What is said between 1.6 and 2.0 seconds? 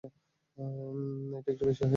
বেশী হয়েছে।